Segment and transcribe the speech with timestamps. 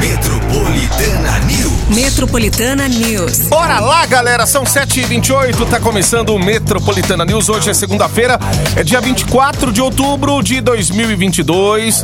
[0.00, 1.72] Metropolitana News.
[1.90, 3.38] Metropolitana News.
[3.48, 4.46] Bora lá, galera!
[4.46, 7.50] São 7h28, tá começando o Metropolitana News.
[7.50, 8.38] Hoje é segunda-feira,
[8.76, 12.00] é dia 24 de outubro de 2022.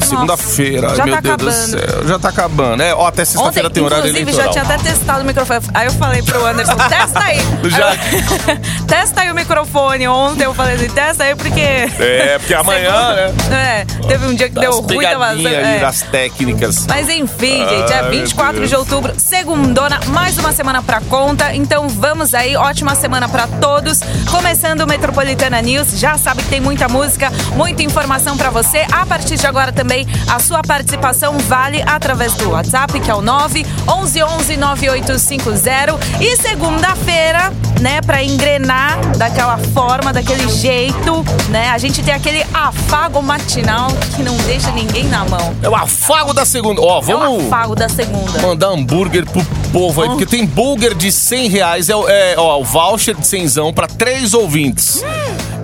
[0.00, 1.68] Segunda-feira, já meu tá Deus do acabando.
[1.68, 2.08] céu.
[2.08, 2.82] Já tá acabando.
[2.82, 4.54] É, ó, até sexta-feira Ontem, tem horário inclusive, eleitoral.
[4.54, 5.60] já tinha até testado o microfone.
[5.74, 7.38] Aí eu falei pro Anderson, testa aí.
[7.64, 7.96] Já.
[8.86, 10.06] Testa aí o microfone.
[10.06, 11.60] Ontem eu falei assim, testa aí porque...
[11.60, 13.34] É, porque amanhã, né?
[13.50, 15.32] É, teve um dia que Das deu ruim, tava...
[15.42, 15.80] é.
[15.80, 16.86] das técnicas.
[16.86, 18.70] Mas enfim, gente, é Ai, meu 24 Deus.
[18.70, 21.54] de outubro, segundona, mais uma semana pra conta.
[21.54, 24.00] Então vamos aí, ótima semana pra todos.
[24.30, 28.86] Começando o Metropolitana News, já sabe que tem muita música, muita informação pra você.
[28.92, 33.20] A partir de agora também, a sua participação vale através do WhatsApp, que é o
[33.22, 35.98] 911 9850.
[36.20, 43.22] E segunda-feira, né, pra engrenar daquela forma, daquele jeito, né, a gente tem aquele afago
[43.22, 45.54] matinal que não deixa ninguém na mão.
[45.62, 46.80] É o afago da segunda.
[46.80, 48.40] Ó, É o vamos afago da segunda.
[48.40, 52.64] mandar hambúrguer pro povo aí, porque tem burger de 100 reais, é, é, ó, o
[52.64, 55.04] voucher de 100 para três ouvintes.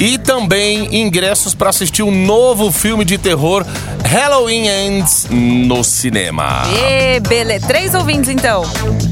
[0.04, 3.64] E também ingressos pra assistir um novo filme de terror,
[4.04, 6.62] Halloween Ends, no cinema.
[6.66, 7.68] E beleza.
[7.68, 8.64] Três ouvintes, então.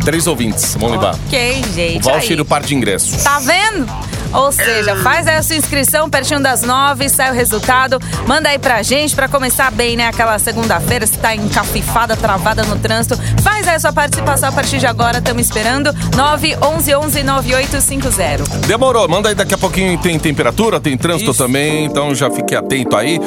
[0.05, 1.15] Três ouvintes, vamos levar.
[1.29, 2.09] Ok, O gente.
[2.43, 3.23] o par de ingressos.
[3.23, 3.87] Tá vendo?
[4.33, 7.98] Ou seja, faz aí a sua inscrição pertinho das nove, sai o resultado.
[8.27, 10.06] Manda aí pra gente pra começar bem, né?
[10.06, 13.17] Aquela segunda-feira, se tá encafifada, travada no trânsito.
[13.42, 15.92] Faz aí a sua participação a partir de agora, estamos esperando.
[16.17, 18.67] 911 9850.
[18.67, 21.42] Demorou, manda aí daqui a pouquinho tem temperatura, tem trânsito Isso.
[21.42, 23.19] também, então já fique atento aí.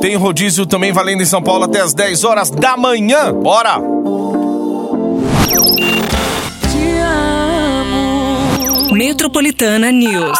[0.00, 3.32] Tem rodízio também valendo em São Paulo até as 10 horas da manhã.
[3.32, 3.78] Bora!
[9.02, 10.38] Metropolitana News.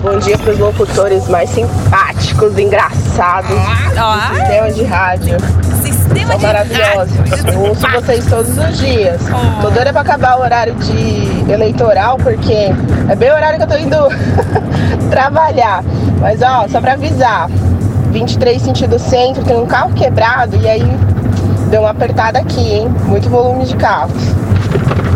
[0.00, 3.54] Bom dia para os locutores mais simpáticos, engraçados
[3.98, 5.36] Ó, do sistema de rádio.
[5.82, 7.14] sistema São maravilhosos.
[7.52, 9.20] Eu ouço vocês todos os dias.
[9.60, 12.70] Tô doida para acabar o horário de eleitoral, porque
[13.10, 13.98] é bem o horário que eu tô indo
[15.12, 15.84] trabalhar.
[16.18, 17.50] Mas ó, só para avisar,
[18.10, 20.98] 23 sentido centro, tem um carro quebrado e aí
[21.68, 22.88] deu uma apertada aqui, hein?
[23.04, 24.22] Muito volume de carros.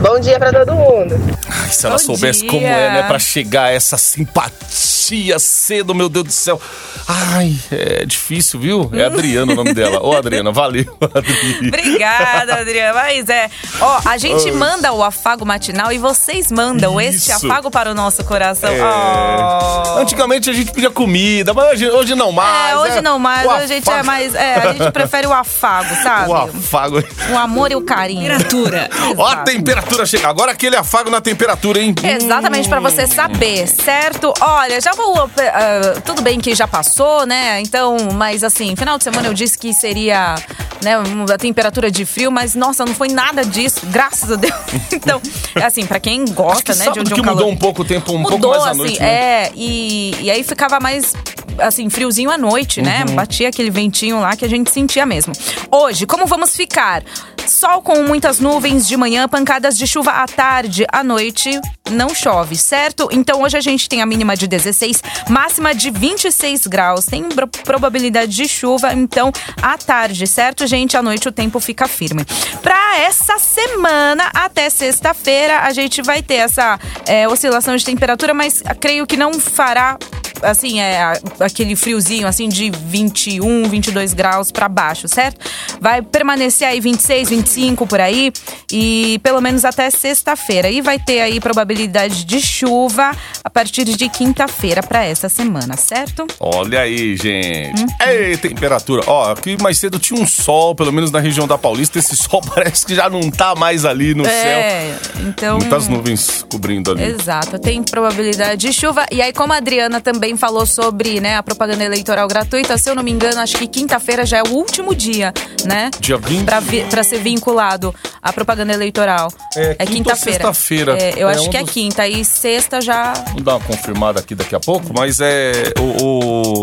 [0.03, 1.15] Bom dia para todo mundo.
[1.49, 2.51] Ai, se ela Bom soubesse dia.
[2.51, 6.61] como é, né, pra chegar a essa simpatia cedo, meu Deus do céu.
[7.07, 8.91] Ai, é difícil, viu?
[8.93, 10.03] É Adriana o nome dela.
[10.03, 11.69] Ô, Adriana, valeu, Adriana.
[11.69, 12.95] Obrigada, Adriana.
[12.95, 13.49] Mas é.
[13.81, 17.47] Ó, a gente manda o afago matinal e vocês mandam este Isso.
[17.47, 18.71] afago para o nosso coração.
[18.71, 18.83] É.
[18.83, 19.99] Ó.
[19.99, 22.73] Antigamente a gente pedia comida, mas hoje, hoje não mais.
[22.73, 23.01] É, hoje né?
[23.03, 24.35] não mais, hoje a gente é mais.
[24.35, 26.29] É, a gente prefere o afago, sabe?
[26.31, 27.05] O afago.
[27.33, 28.23] O amor e o carinho.
[28.23, 28.91] Temperatura.
[29.17, 29.45] Ó a
[29.92, 29.92] Exato.
[29.93, 30.29] Temperatura chega.
[30.29, 31.95] Agora aquele afago na temperatura, hein?
[32.03, 34.33] Exatamente, pra você saber, certo?
[34.41, 35.15] Olha, já vou.
[35.19, 37.61] ah, tudo bem que já passou, né?
[37.61, 40.35] Então, mas assim, final de semana eu disse que seria
[40.83, 40.95] né,
[41.33, 44.53] a temperatura de frio, mas nossa, não foi nada disso, graças a Deus.
[44.93, 45.21] Então,
[45.63, 47.37] assim, pra quem gosta, né, de, sábado de um que calor.
[47.37, 49.09] mudou um pouco o tempo, um mudou, pouco mais à assim, noite, né?
[49.09, 51.13] é, e, e aí ficava mais
[51.59, 53.05] assim, friozinho à noite, né?
[53.09, 53.15] Uhum.
[53.15, 55.33] Batia aquele ventinho lá que a gente sentia mesmo.
[55.71, 57.03] Hoje, como vamos ficar?
[57.47, 61.61] Sol com muitas nuvens de manhã, pancadas de chuva à tarde, à noite
[61.91, 63.09] não chove, certo?
[63.13, 67.05] Então hoje a gente tem a mínima de 16, máxima de 26 graus.
[67.05, 69.31] Tem pro- probabilidade de chuva, então
[69.61, 70.97] à tarde, certo, gente?
[70.97, 72.25] À noite o tempo fica firme.
[72.63, 78.63] Pra essa semana, até sexta-feira, a gente vai ter essa é, oscilação de temperatura, mas
[78.81, 79.99] creio que não fará
[80.43, 85.45] assim, é aquele friozinho assim de 21, 22 graus pra baixo, certo?
[85.81, 88.33] Vai permanecer aí 26, 25 por aí
[88.71, 90.69] e pelo menos até sexta-feira.
[90.69, 96.27] E vai ter aí probabilidade de chuva a partir de quinta-feira pra essa semana, certo?
[96.39, 97.81] Olha aí, gente.
[97.81, 97.87] Uhum.
[98.09, 99.03] Ei, temperatura.
[99.07, 101.99] Ó, aqui mais cedo tinha um sol, pelo menos na região da Paulista.
[101.99, 104.33] Esse sol parece que já não tá mais ali no céu.
[104.33, 107.03] É, então Muitas nuvens cobrindo ali.
[107.05, 109.07] Exato, tem probabilidade de chuva.
[109.11, 112.95] E aí, como a Adriana também falou sobre né, a propaganda eleitoral gratuita, se eu
[112.95, 115.33] não me engano, acho que quinta-feira já é o último dia,
[115.65, 115.91] né?
[116.01, 116.45] Dia 20?
[116.45, 119.29] Pra, vi- pra ser vinculado à propaganda eleitoral.
[119.57, 120.39] É, ou quinta-feira.
[120.39, 120.99] sexta-feira.
[120.99, 122.07] É, eu É acho um que é quinta.
[122.09, 123.13] E sexta já.
[123.29, 125.73] Vamos dar uma confirmada aqui daqui a pouco, mas é.
[125.79, 126.05] O,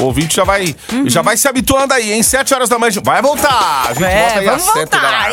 [0.00, 1.08] o ouvinte já vai, Uhum.
[1.08, 2.22] já vai se habituando aí, hein?
[2.22, 2.92] Sete horas da manhã.
[3.04, 3.86] Vai voltar!
[3.88, 5.30] A gente É, volta aí vamos às sete voltar,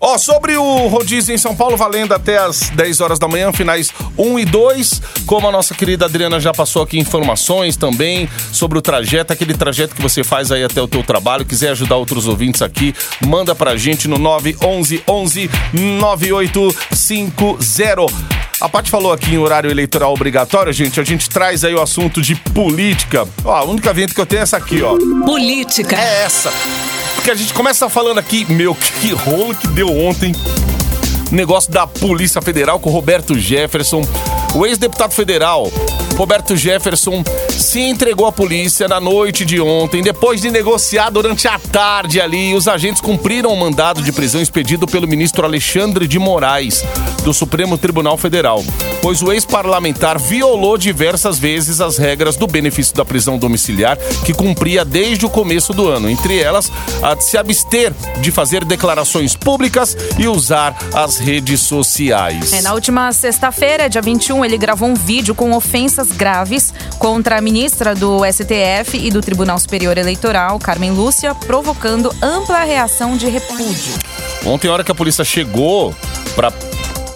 [0.00, 3.90] Ó, sobre o rodízio em São Paulo, valendo até as 10 horas da manhã, finais
[4.16, 5.02] 1 e 2.
[5.26, 9.94] Como a nossa querida Adriana já passou aqui informações também sobre o trajeto, aquele trajeto
[9.94, 11.44] que você faz aí até o teu trabalho.
[11.44, 12.92] Quiser ajudar outros ouvintes aqui,
[13.26, 18.12] manda pra gente no 911 11 9850.
[18.60, 20.98] A Paty falou aqui em horário eleitoral obrigatório, gente.
[21.00, 23.26] A gente traz aí o assunto de política.
[23.44, 24.96] Ó, a única vinheta que eu tenho é essa aqui, ó.
[25.24, 25.96] Política.
[25.96, 26.52] É essa.
[27.14, 30.34] Porque a gente começa falando aqui, meu, que rolo que deu ontem.
[31.30, 34.02] Negócio da Polícia Federal com o Roberto Jefferson.
[34.52, 35.70] O ex-deputado federal,
[36.16, 41.56] Roberto Jefferson, se entregou à polícia na noite de ontem, depois de negociar durante a
[41.56, 42.52] tarde ali.
[42.52, 46.84] Os agentes cumpriram o mandado de prisão expedido pelo ministro Alexandre de Moraes,
[47.22, 48.64] do Supremo Tribunal Federal,
[49.02, 54.84] pois o ex-parlamentar violou diversas vezes as regras do benefício da prisão domiciliar que cumpria
[54.84, 56.70] desde o começo do ano, entre elas
[57.02, 62.52] a de se abster de fazer declarações públicas e usar as redes sociais.
[62.52, 67.40] É, na última sexta-feira, dia 21, ele gravou um vídeo com ofensas graves contra a
[67.40, 73.94] ministra do STF e do Tribunal Superior Eleitoral, Carmen Lúcia, provocando ampla reação de repúdio.
[74.44, 75.94] Ontem, a hora que a polícia chegou
[76.34, 76.50] pra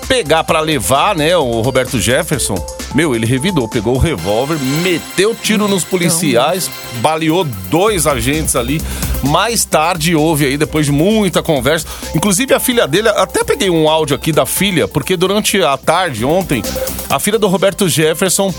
[0.08, 2.54] pegar, pra levar, né, o Roberto Jefferson,
[2.94, 6.70] meu, ele revidou, pegou o revólver, meteu tiro nos policiais,
[7.00, 8.80] baleou dois agentes ali.
[9.22, 13.88] Mais tarde houve aí, depois de muita conversa, inclusive a filha dele, até peguei um
[13.88, 16.62] áudio aqui da filha, porque durante a tarde, ontem,
[17.08, 18.52] a filha do Roberto Jefferson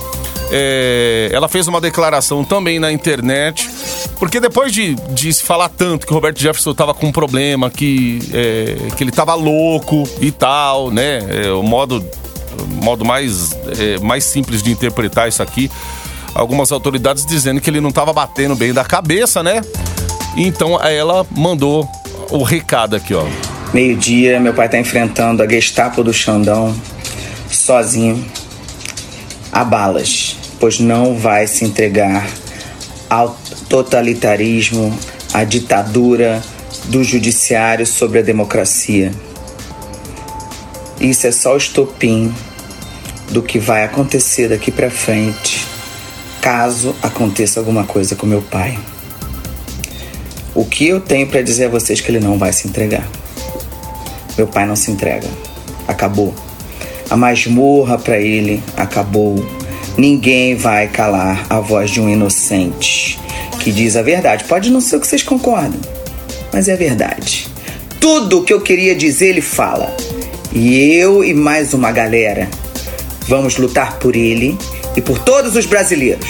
[0.52, 3.70] é, ela fez uma declaração também na internet,
[4.20, 7.70] porque depois de, de se falar tanto que o Roberto Jefferson estava com um problema,
[7.70, 11.20] que, é, que ele estava louco e tal, né?
[11.30, 12.04] É, o modo,
[12.82, 15.70] modo mais, é, mais simples de interpretar isso aqui.
[16.34, 19.62] Algumas autoridades dizendo que ele não estava batendo bem da cabeça, né?
[20.36, 21.88] Então ela mandou
[22.30, 23.26] o recado aqui, ó.
[23.74, 26.76] Meio-dia, meu pai tá enfrentando a Gestapo do Xandão
[27.50, 28.24] sozinho
[29.52, 32.28] a balas, pois não vai se entregar
[33.16, 33.38] ao
[33.70, 34.98] totalitarismo,
[35.34, 36.44] à ditadura
[36.86, 39.12] do judiciário sobre a democracia.
[41.00, 42.34] Isso é só o estopim
[43.32, 45.66] do que vai acontecer daqui para frente,
[46.42, 48.78] caso aconteça alguma coisa com meu pai.
[50.54, 53.08] O que eu tenho para dizer a vocês é que ele não vai se entregar.
[54.38, 55.28] Meu pai não se entrega.
[55.88, 56.34] Acabou.
[57.10, 59.36] A masmorra para ele acabou.
[59.98, 63.20] Ninguém vai calar a voz de um inocente
[63.60, 64.44] que diz a verdade.
[64.44, 65.80] Pode não ser o que vocês concordam,
[66.52, 67.48] mas é a verdade.
[68.00, 69.96] Tudo o que eu queria dizer ele fala.
[70.52, 72.50] E eu e mais uma galera
[73.28, 74.58] vamos lutar por ele
[74.96, 76.30] e por todos os brasileiros.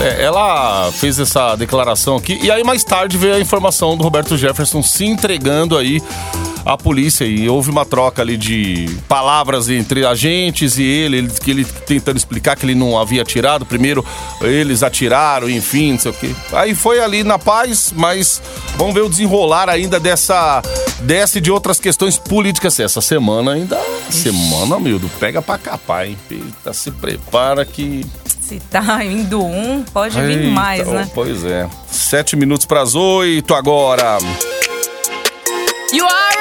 [0.00, 4.36] É, ela fez essa declaração aqui e aí mais tarde veio a informação do Roberto
[4.36, 6.02] Jefferson se entregando aí
[6.64, 11.50] à polícia e houve uma troca ali de palavras entre agentes e ele, ele, que
[11.50, 14.04] ele tentando explicar que ele não havia atirado, primeiro
[14.40, 16.34] eles atiraram, enfim, não sei o quê.
[16.52, 18.40] Aí foi ali na paz, mas
[18.76, 20.62] vamos ver o desenrolar ainda dessa
[21.00, 22.78] dessa e de outras questões políticas.
[22.78, 23.78] Essa semana ainda,
[24.10, 26.16] semana, meu, pega pra capar, hein?
[26.30, 28.06] Eita, se prepara que
[28.40, 31.10] Se tá indo um, pode vir Eita, mais, né?
[31.14, 31.68] Pois é.
[31.90, 34.18] Sete minutos pras oito agora.
[35.92, 36.31] You already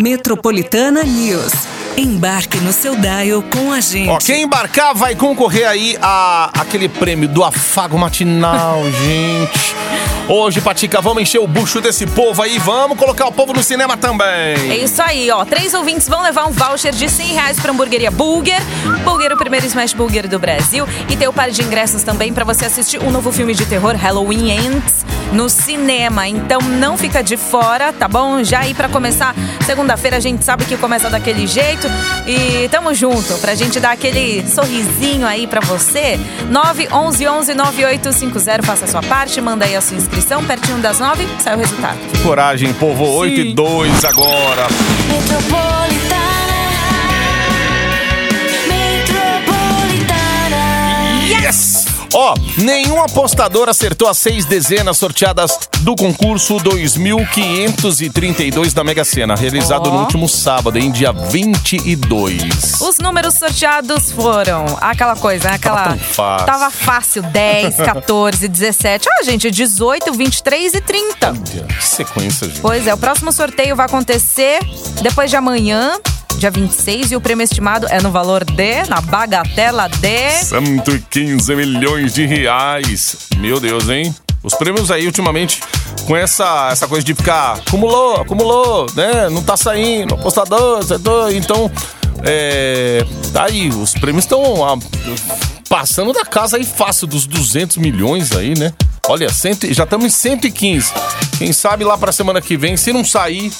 [0.00, 1.52] Metropolitana News.
[1.94, 4.08] Embarque no seu dial com a gente.
[4.08, 9.76] Ó, quem embarcar vai concorrer aí a aquele prêmio do afago matinal, gente.
[10.28, 13.94] Hoje, Patica, vamos encher o bucho desse povo aí, vamos colocar o povo no cinema
[13.94, 14.84] É também.
[14.84, 15.44] isso aí, ó.
[15.44, 18.60] Três ouvintes vão levar um voucher de 100 reais pra hamburgueria Burger.
[19.04, 20.86] Burger, o primeiro Smash Burger do Brasil.
[21.08, 23.96] E tem o par de ingressos também pra você assistir um novo filme de terror,
[23.96, 26.28] Halloween Ends, no cinema.
[26.28, 28.44] Então não fica de fora, tá bom?
[28.44, 29.34] Já aí pra começar
[29.66, 31.88] segunda-feira, a gente sabe que começa daquele jeito.
[32.24, 36.20] E tamo junto, pra gente dar aquele sorrisinho aí pra você.
[36.48, 40.19] 911 11 9850, faça a sua parte, manda aí a sua inscrição.
[40.46, 41.98] Pertinho das nove, sai o resultado.
[42.22, 44.66] Coragem, povo, 8 e 2 agora.
[51.26, 51.69] Yes!
[52.12, 59.88] Ó, nenhum apostador acertou as seis dezenas sorteadas do concurso 2532 da Mega Sena, realizado
[59.88, 59.92] Ó.
[59.92, 62.80] no último sábado, em dia 22.
[62.80, 65.54] Os números sorteados foram aquela coisa, né?
[65.54, 65.84] aquela.
[65.84, 66.46] Tava fácil.
[66.46, 69.08] Tava fácil: 10, 14, 17.
[69.08, 71.28] Ah, gente, 18, 23 e 30.
[71.28, 72.60] Olha, Que sequência, gente.
[72.60, 74.58] Pois é, o próximo sorteio vai acontecer
[75.02, 75.98] depois de amanhã,
[76.40, 80.30] dia 26, e o prêmio estimado é no valor de, na bagatela de.
[80.46, 83.28] 115 milhões de reais.
[83.36, 84.14] Meu Deus, hein?
[84.42, 85.60] Os prêmios aí, ultimamente,
[86.06, 89.28] com essa, essa coisa de ficar acumulou, acumulou, né?
[89.28, 91.30] Não tá saindo, apostador, acertou.
[91.30, 91.70] Então,
[92.24, 93.04] é.
[93.34, 94.42] Tá aí, os prêmios estão
[95.68, 98.72] passando da casa aí fácil dos 200 milhões aí, né?
[99.10, 100.92] Olha, cento, já estamos em 115.
[101.36, 103.52] Quem sabe lá pra semana que vem, se não sair,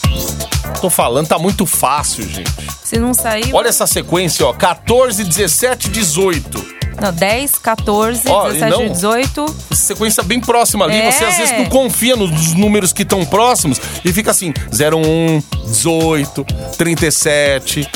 [0.80, 2.48] tô falando, tá muito fácil, gente.
[2.84, 3.52] Se não sair.
[3.52, 4.52] Olha essa sequência, ó.
[4.52, 6.64] 14, 17, 18.
[7.02, 9.56] Não, 10, 14, Ó, e 17, não- 18.
[9.72, 10.94] Sequência bem próxima ali.
[10.94, 11.10] É.
[11.10, 16.44] Você às vezes não confia nos números que estão próximos e fica assim: 01, 18,
[16.78, 17.88] 37,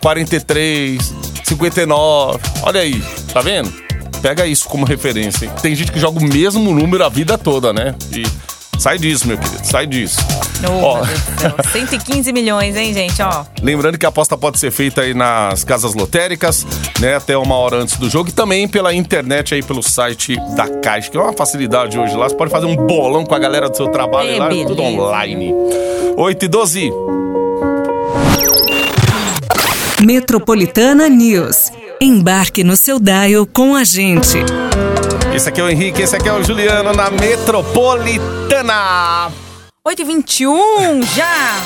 [0.00, 1.12] 43,
[1.42, 2.38] 59.
[2.62, 3.02] Olha aí,
[3.32, 3.89] tá vendo?
[4.22, 5.46] Pega isso como referência.
[5.46, 5.52] hein?
[5.62, 7.94] Tem gente que joga o mesmo número a vida toda, né?
[8.12, 8.22] E
[8.78, 10.18] sai disso, meu querido, sai disso.
[10.62, 10.96] Oh, Ó.
[10.96, 11.54] meu Deus do céu.
[11.72, 13.20] 115 milhões, hein, gente?
[13.22, 13.44] Ó.
[13.62, 16.66] Lembrando que a aposta pode ser feita aí nas casas lotéricas,
[17.00, 17.16] né?
[17.16, 21.10] Até uma hora antes do jogo e também pela internet aí, pelo site da Caixa,
[21.10, 22.28] que é uma facilidade hoje lá.
[22.28, 25.00] Você pode fazer um bolão com a galera do seu trabalho É, lá, tudo beleza.
[25.02, 25.54] online.
[26.16, 26.90] 8 e 12.
[30.02, 31.69] Metropolitana News.
[32.02, 34.38] Embarque no seu dial com a gente.
[35.34, 39.30] Esse aqui é o Henrique, esse aqui é o Juliano na Metropolitana.
[39.84, 41.58] 8 e 21 já!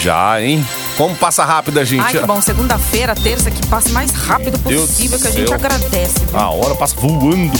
[0.00, 0.66] Já, hein?
[0.96, 2.00] Como passa rápido a gente.
[2.00, 2.40] Ai, que bom.
[2.40, 5.54] Segunda-feira, terça, que passe mais rápido Deus possível, do que a gente céu.
[5.54, 6.20] agradece.
[6.20, 6.40] viu?
[6.40, 7.52] A hora passa voando.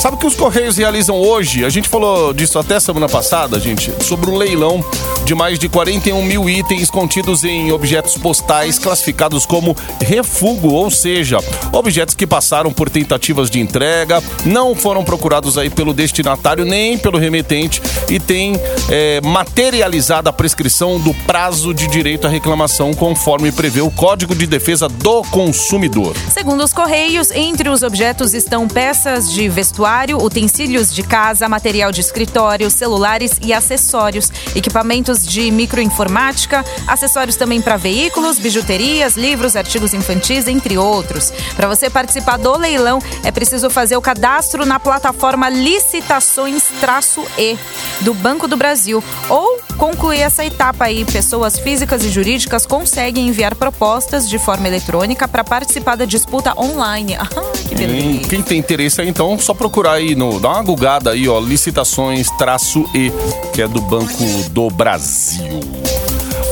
[0.00, 1.62] Sabe o que os Correios realizam hoje?
[1.62, 4.82] A gente falou disso até semana passada, gente, sobre um leilão
[5.26, 11.36] de mais de 41 mil itens contidos em objetos postais classificados como refúgio, ou seja,
[11.70, 17.18] objetos que passaram por tentativas de entrega, não foram procurados aí pelo destinatário nem pelo
[17.18, 18.54] remetente e tem
[18.88, 24.46] é, materializada a prescrição do prazo de direito à reclamação conforme prevê o Código de
[24.46, 26.16] Defesa do Consumidor.
[26.32, 29.89] Segundo os Correios, entre os objetos estão peças de vestuário,
[30.22, 37.76] utensílios de casa, material de escritório, celulares e acessórios, equipamentos de microinformática, acessórios também para
[37.76, 41.32] veículos, bijuterias, livros, artigos infantis, entre outros.
[41.56, 47.58] Para você participar do leilão, é preciso fazer o cadastro na plataforma Licitações-E
[48.00, 51.04] do Banco do Brasil ou concluir essa etapa aí.
[51.04, 57.18] Pessoas físicas e jurídicas conseguem enviar propostas de forma eletrônica para participar da disputa online.
[57.40, 58.20] Ah, que Hum.
[58.28, 63.12] Quem tem interesse aí, então, só procurar aí, no, dá uma gugada aí, ó, licitações-E,
[63.54, 65.60] que é do Banco do Brasil.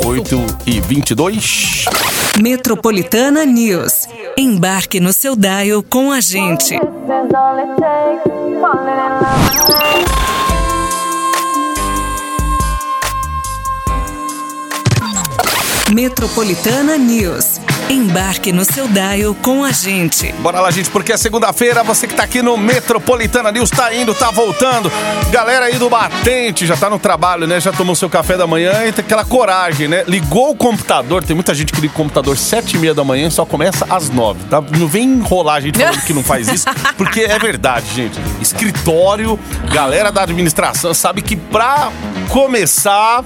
[0.05, 1.85] 8 e 22.
[2.41, 4.09] Metropolitana News.
[4.37, 6.79] Embarque no seu dial com a gente.
[15.93, 17.61] Metropolitana News.
[17.91, 20.31] Embarque no seu dial com a gente.
[20.41, 24.15] Bora lá, gente, porque é segunda-feira, você que tá aqui no Metropolitana News, tá indo,
[24.15, 24.93] tá voltando.
[25.31, 27.59] Galera aí do Batente, já tá no trabalho, né?
[27.59, 30.05] Já tomou seu café da manhã e tem aquela coragem, né?
[30.07, 33.29] Ligou o computador, tem muita gente que liga o computador sete e meia da manhã
[33.29, 34.61] e só começa às nove, tá?
[34.61, 36.67] Não vem enrolar a gente falando que não faz isso,
[36.99, 38.21] porque é verdade, gente.
[38.43, 39.39] Escritório,
[39.73, 41.91] galera da administração sabe que pra
[42.29, 43.25] começar...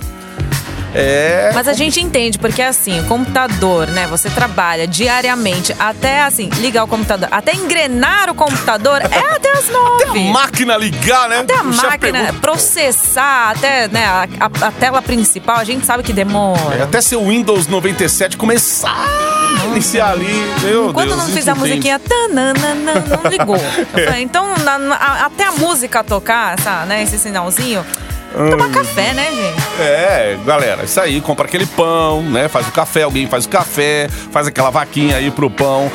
[0.94, 1.50] É.
[1.54, 4.06] Mas a gente entende, porque assim, o computador, né?
[4.08, 9.68] Você trabalha diariamente até assim, ligar o computador, até engrenar o computador é até as
[9.68, 10.20] nove.
[10.30, 11.38] Máquina ligar, né?
[11.40, 12.40] Até a chefe máquina pegou.
[12.40, 16.76] processar, até né, a, a- a tela principal, a gente sabe que demora.
[16.78, 18.94] É, Até seu Windows 97 começar
[19.62, 20.26] a iniciar ali.
[20.62, 23.58] Meu Enquanto Deus, não fiz a musiquinha, tananana, não ligou.
[23.92, 27.84] Falei, então, na- na- a- até a música tocar, essa, né, esse sinalzinho,
[28.32, 29.80] tomar café, né, gente?
[29.80, 32.48] É, galera, isso aí, compra aquele pão, né?
[32.48, 35.90] Faz o café, alguém faz o café, faz aquela vaquinha aí pro pão.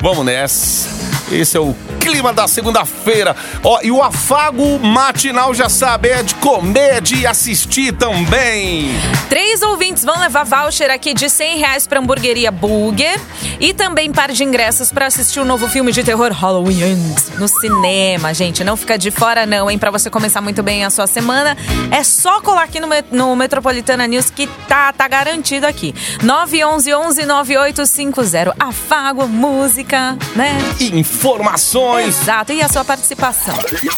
[0.00, 0.88] Vamos nessa.
[1.32, 1.74] Esse é o
[2.04, 3.34] clima da segunda-feira.
[3.62, 8.90] Ó, e o afago matinal já sabe, é de comer, de assistir também.
[9.30, 13.18] Três ouvintes vão levar voucher aqui de 100 reais pra hamburgueria Burger
[13.58, 17.48] e também par de ingressos pra assistir o novo filme de terror Halloween Ends no
[17.48, 18.62] cinema, gente.
[18.62, 19.78] Não fica de fora não, hein?
[19.78, 21.56] Pra você começar muito bem a sua semana,
[21.90, 25.94] é só colar aqui no, no Metropolitana News que tá, tá garantido aqui.
[26.22, 28.54] 911 9850.
[28.60, 30.58] Afago, música, né?
[30.92, 31.93] Informações.
[32.00, 32.52] Exato.
[32.52, 33.54] E a sua participação?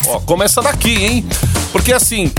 [0.09, 1.27] Ó, começa daqui, hein?
[1.73, 2.33] Porque assim,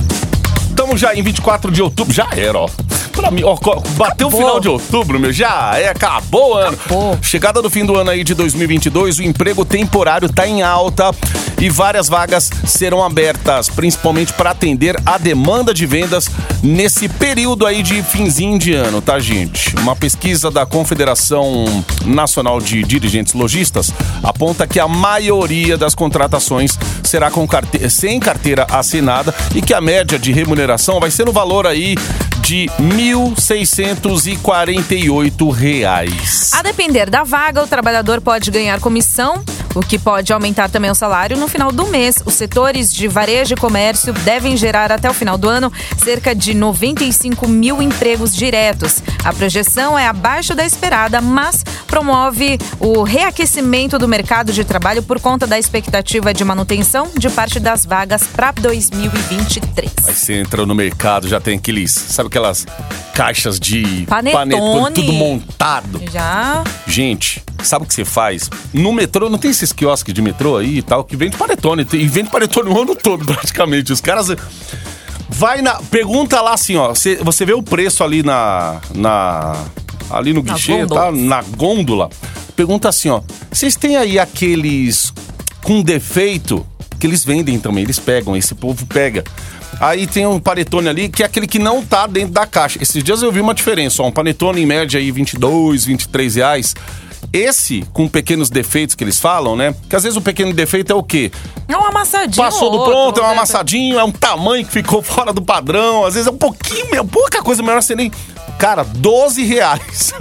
[0.70, 2.70] estamos já em 24 de outubro, já era, ó.
[3.18, 3.58] Pra mim, ó,
[3.98, 6.78] bateu o final de outubro, meu, já é, acabou o ano.
[6.86, 7.18] Acabou.
[7.22, 11.12] Chegada do fim do ano aí de 2022, o emprego temporário tá em alta
[11.60, 16.30] e várias vagas serão abertas, principalmente para atender a demanda de vendas
[16.62, 19.76] nesse período aí de finzinho de ano, tá, gente?
[19.78, 21.66] Uma pesquisa da Confederação
[22.06, 28.68] Nacional de Dirigentes Logistas aponta que a maioria das contratações será com carte- sem carteira
[28.70, 31.96] assinada e que a média de remuneração vai ser no valor aí
[32.48, 36.54] de 1.648 reais.
[36.54, 39.44] A depender da vaga, o trabalhador pode ganhar comissão.
[39.76, 42.24] o que pode aumentar também o salário no final do mês.
[42.26, 45.72] Os setores de varejo e comércio devem gerar até o final do ano
[46.04, 49.04] cerca de 95 mil empregos diretos.
[49.28, 55.20] A projeção é abaixo da esperada, mas promove o reaquecimento do mercado de trabalho por
[55.20, 59.92] conta da expectativa de manutenção de parte das vagas para 2023.
[60.08, 62.66] Aí você entra no mercado, já tem aqueles, sabe aquelas
[63.14, 64.96] caixas de Panetone.
[64.96, 66.02] tudo montado.
[66.10, 68.50] Já Gente, sabe o que você faz?
[68.74, 71.86] No metrô, não tem esses quiosques de metrô aí e tal, que vende panetone.
[71.92, 73.92] E vende panetone o ano todo, praticamente.
[73.92, 74.30] Os caras.
[75.30, 75.76] Vai na.
[75.76, 76.90] Pergunta lá assim, ó.
[76.90, 78.80] Você, você vê o preço ali na.
[78.94, 79.56] na
[80.10, 81.02] ali no Na guichê, gôndola.
[81.02, 81.12] tá?
[81.12, 82.10] Na gôndola.
[82.56, 83.22] Pergunta assim, ó.
[83.52, 85.14] Vocês têm aí aqueles
[85.64, 86.66] com defeito
[87.00, 89.24] que eles vendem também, eles pegam, esse povo pega.
[89.80, 92.80] Aí tem um panetone ali, que é aquele que não tá dentro da caixa.
[92.82, 96.76] Esses dias eu vi uma diferença, ó, um panetone em média aí 22, 23 reais.
[97.32, 99.76] Esse, com pequenos defeitos que eles falam, né?
[99.90, 101.32] Que às vezes o pequeno defeito é o quê?
[101.68, 102.46] é um amassadinho.
[102.46, 103.34] Passou do outro, pronto, é um né?
[103.34, 106.06] amassadinho, é um tamanho que ficou fora do padrão.
[106.06, 108.12] Às vezes é um pouquinho, é pouca coisa menor, você nem...
[108.58, 110.14] Cara, 12 reais.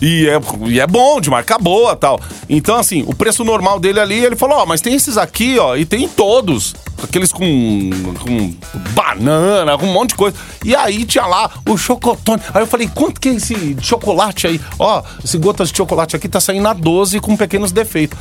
[0.00, 2.20] E é, e é bom, de marca boa tal.
[2.48, 5.76] Então, assim, o preço normal dele ali, ele falou, ó, mas tem esses aqui, ó,
[5.76, 6.74] e tem todos.
[7.02, 7.90] Aqueles com,
[8.20, 8.54] com
[8.90, 10.36] banana, com um monte de coisa.
[10.64, 12.42] E aí tinha lá o chocotone.
[12.52, 14.60] Aí eu falei, quanto que é esse chocolate aí?
[14.78, 18.18] Ó, esse gotas de chocolate aqui tá saindo a 12 com pequenos defeitos.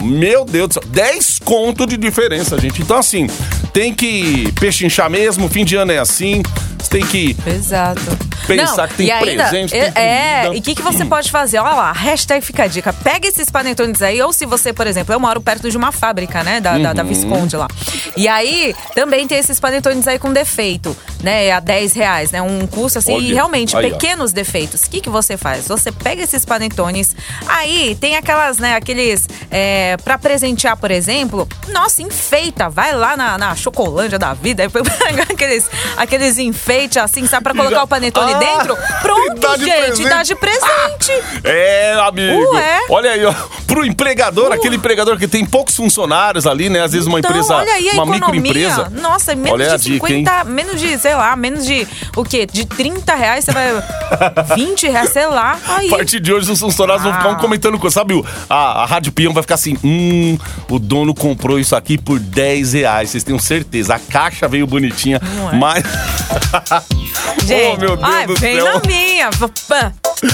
[0.00, 2.80] Meu Deus do céu, 10 conto de diferença, gente.
[2.82, 3.26] Então, assim,
[3.72, 6.42] tem que pechinchar mesmo, fim de ano é assim.
[6.80, 8.00] Você tem que Exato.
[8.46, 10.56] Pensar que tem ainda, presente, é, tem É, comida.
[10.56, 11.58] e o que, que você pode fazer?
[11.58, 12.92] Olha lá, hashtag fica a dica.
[12.94, 16.42] Pega esses panetones aí, ou se você, por exemplo, eu moro perto de uma fábrica,
[16.42, 17.08] né, da, da, da Uhum.
[17.08, 17.68] Visconde lá.
[18.16, 22.66] E aí, também tem esses panetones aí com defeito, né, a 10 reais, né, um
[22.66, 23.90] custo assim, Olha, e realmente, aí, ó.
[23.90, 24.84] pequenos defeitos.
[24.84, 25.68] O que, que você faz?
[25.68, 27.14] Você pega esses panetones,
[27.46, 33.36] aí tem aquelas, né, aqueles, é, pra presentear, por exemplo, nossa, enfeita, vai lá na,
[33.36, 35.68] na Chocolândia da vida, aí pega aqueles,
[35.98, 36.67] aqueles enfeites
[37.02, 38.76] assim, sabe, pra colocar Já- o panetone Ah, dentro.
[39.00, 40.08] Pronto, gente, presente.
[40.08, 41.12] dá de presente.
[41.44, 42.54] É, amigo.
[42.54, 42.80] Ué?
[42.90, 43.34] Olha aí, ó.
[43.66, 46.82] Pro empregador, aquele empregador que tem poucos funcionários ali, né?
[46.82, 48.40] Às vezes uma Então, empresa, olha aí a uma economia.
[48.40, 48.90] microempresa.
[49.00, 52.46] Nossa, menos Olha de dica, 50, menos de, sei lá, menos de o quê?
[52.50, 53.68] De 30 reais você vai.
[54.56, 55.58] 20 reais, sei lá.
[55.68, 55.88] Aí.
[55.92, 57.36] A partir de hoje, os funcionários vão ficar um Ah.
[57.36, 57.94] comentando coisa.
[57.94, 60.38] Sabe, a, a Rádio Peão vai ficar assim: hum,
[60.70, 63.10] o dono comprou isso aqui por 10 reais.
[63.10, 63.94] Vocês tenham certeza.
[63.94, 65.20] A caixa veio bonitinha,
[65.52, 65.56] é?
[65.56, 65.84] mas.
[67.44, 68.64] Gente, oh, meu Deus ai, do vem céu.
[68.64, 69.30] na minha.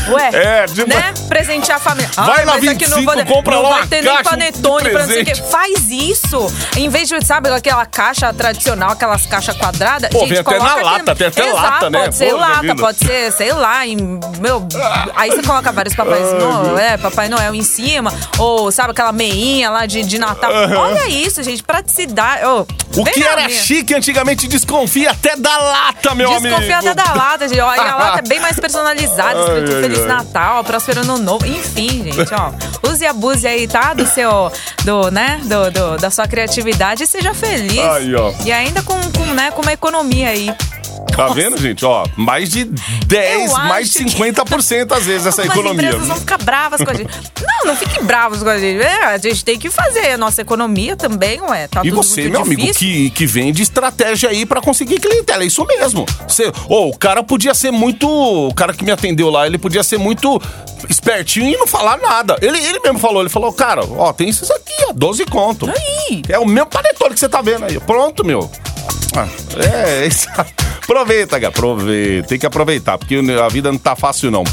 [0.08, 1.12] Ué, É, de- né?
[1.28, 2.10] Presentear a família.
[2.16, 4.90] Vai Ai, na mas aqui não 25, vou, compra não lá vai ter nem panetone
[4.90, 5.34] pra não sei o quê.
[5.36, 6.46] Faz isso.
[6.76, 10.10] Em vez de, sabe, aquela caixa tradicional, aquelas caixas quadradas.
[10.10, 11.98] Pô, gente, vem até na aquele- lata, tem até Exato, lata, né?
[12.00, 12.76] Pode ser Poxa lata, vida.
[12.76, 13.96] pode ser, sei lá, em,
[14.40, 14.66] meu.
[15.16, 19.70] Aí você coloca vários papéis Noel, é, Papai Noel em cima, ou sabe aquela meinha
[19.70, 20.50] lá de, de Natal.
[20.76, 22.44] Olha isso, gente, praticidade.
[22.46, 22.66] Ô,
[22.96, 23.48] O que era minha.
[23.62, 26.42] chique antigamente desconfia até da lata, meu amigo.
[26.48, 27.60] Desconfia até da lata, gente.
[27.60, 30.06] Ó, e a lata é bem mais personalizada, escrito Feliz.
[30.06, 31.46] Natal, Próspero Ano Novo.
[31.46, 32.52] Enfim, gente, ó.
[32.90, 33.94] Use e abuse aí, tá?
[33.94, 34.50] Do seu,
[34.84, 35.40] do, né?
[35.44, 37.78] Do, do- da sua criatividade e seja feliz.
[37.78, 38.32] Aí, ó.
[38.44, 40.54] E ainda com, com, né, com uma economia aí.
[41.16, 41.84] Tá vendo, gente?
[41.84, 45.86] Ó, mais de 10, Eu mais de acho que- 50% às vezes essa Algumas economia.
[45.88, 47.10] empresas vão ficar bravas com a gente.
[47.64, 48.82] Não, não fiquem bravos com a gente.
[48.82, 51.66] É, a gente tem que fazer a nossa economia também, ué.
[51.68, 52.78] Tá E você, meu amigo, difícil.
[52.88, 55.42] que, que vende estratégia aí pra conseguir clientela.
[55.42, 56.04] É isso mesmo.
[56.28, 58.06] Você, ô, o cara podia ser muito.
[58.08, 60.40] O cara que me atendeu lá, ele podia ser muito
[60.90, 62.36] espertinho e não falar nada.
[62.42, 65.66] Ele, ele mesmo falou, ele falou, cara, ó, tem esses aqui, ó, 12 conto.
[65.70, 66.22] Aí.
[66.28, 67.78] É o mesmo panetone que você tá vendo aí.
[67.80, 68.50] Pronto, meu.
[69.16, 70.26] Ah, é, isso.
[70.84, 72.28] Aproveita, Gá, aproveita.
[72.28, 74.44] Tem que aproveitar, porque a vida não tá fácil, não.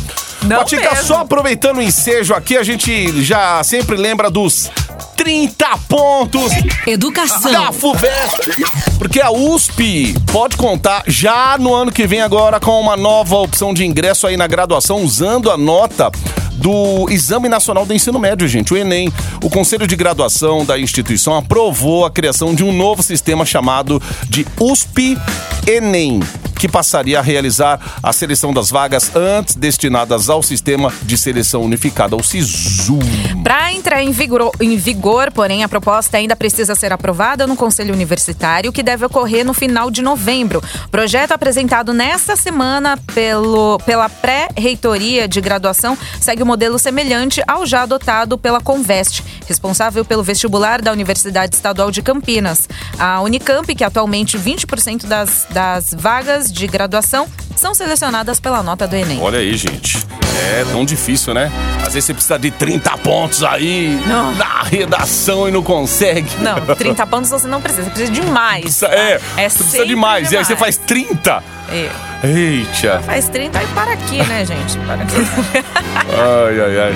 [0.44, 1.06] Não Patica, mesmo.
[1.08, 4.72] só aproveitando o ensejo aqui, a gente já sempre lembra dos
[5.15, 6.52] 30 pontos
[6.88, 7.52] Educação.
[7.52, 8.63] da FUVEST.
[8.98, 13.72] Porque a USP pode contar já no ano que vem agora com uma nova opção
[13.72, 16.10] de ingresso aí na graduação usando a nota
[16.62, 19.12] do Exame Nacional do Ensino Médio, gente, o Enem.
[19.43, 24.45] O Conselho de Graduação da instituição aprovou a criação de um novo sistema chamado de
[24.60, 25.17] USP
[25.67, 26.21] Enem,
[26.62, 32.15] que passaria a realizar a seleção das vagas antes destinadas ao Sistema de Seleção Unificada,
[32.15, 33.00] o SISU.
[33.43, 37.95] Para entrar em vigor, em vigor, porém, a proposta ainda precisa ser aprovada no Conselho
[37.95, 40.62] Universitário, que deve ocorrer no final de novembro.
[40.91, 47.82] Projeto apresentado nesta semana pelo, pela pré-reitoria de graduação segue um modelo semelhante ao já
[47.82, 52.69] adotado pela Convest, responsável pelo vestibular da Universidade Estadual de Campinas.
[53.00, 58.96] A Unicamp, que atualmente 20% das, das vagas de graduação são selecionadas pela nota do
[58.96, 59.20] Enem.
[59.22, 60.06] Olha aí, gente.
[60.54, 61.52] É tão difícil, né?
[61.86, 64.34] Às vezes você precisa de 30 pontos aí Não.
[64.36, 66.30] na redação e não consegue.
[66.40, 68.82] Não, 30 pontos você não precisa, você precisa de mais.
[68.84, 70.32] É, É você precisa de mais.
[70.32, 71.44] E aí você faz 30.
[71.70, 71.90] É.
[72.24, 73.02] Eita.
[73.02, 74.78] Faz 30 e para aqui, né, gente?
[74.80, 75.16] Para aqui.
[75.96, 76.96] Ai, ai, ai.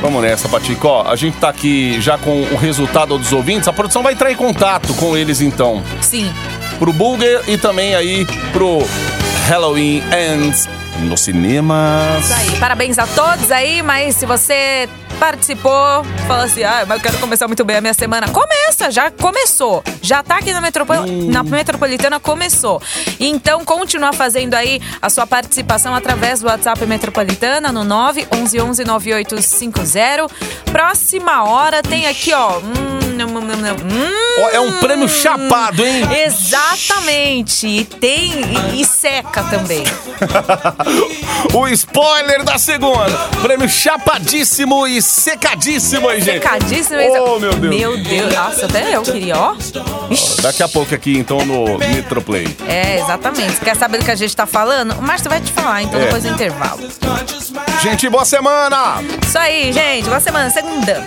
[0.00, 0.86] Vamos nessa, Patico.
[0.88, 3.68] Ó, a gente tá aqui já com o resultado dos ouvintes.
[3.68, 5.82] A produção vai entrar em contato com eles, então.
[6.02, 6.30] Sim.
[6.78, 8.80] Pro Bulger e também aí pro
[9.48, 10.68] Halloween Ends
[11.00, 12.18] no cinema.
[12.20, 12.58] Isso aí.
[12.58, 14.86] Parabéns a todos aí, mas se você
[15.18, 18.28] participou, falou assim, ah, mas eu quero começar muito bem a minha semana.
[18.28, 19.82] Começa, já começou.
[20.02, 22.82] Já tá aqui na, Metropol na Metropolitana, começou.
[23.18, 30.30] Então, continua fazendo aí a sua participação através do WhatsApp Metropolitana no 911-9850.
[30.70, 32.58] Próxima hora tem aqui, ó.
[32.58, 36.02] Hum, hum, hum, hum, é um prêmio chapado, hein?
[36.24, 37.66] Exatamente.
[37.66, 38.32] E tem.
[38.72, 39.84] E, e seca também.
[41.54, 43.12] o spoiler da segunda.
[43.42, 46.42] Prêmio chapadíssimo e secadíssimo, hein, gente?
[46.42, 46.98] Secadíssimo.
[47.20, 47.74] Oh, meu Deus.
[47.76, 48.32] Meu Deus.
[48.34, 49.54] Nossa, até eu queria, ó.
[50.10, 50.42] Ixi.
[50.42, 52.46] Daqui a pouco aqui, então, no Metroplay.
[52.66, 53.60] É, exatamente.
[53.60, 54.92] Quer saber do que a gente tá falando?
[54.98, 56.04] O Márcio vai te falar, então, É.
[56.04, 56.80] depois do intervalo.
[57.82, 59.02] Gente, boa semana!
[59.26, 60.06] Isso aí, gente.
[60.08, 61.06] Boa semana, segunda.